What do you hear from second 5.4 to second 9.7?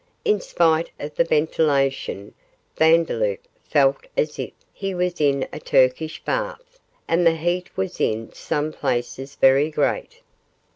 a Turkish bath, and the heat was in some places very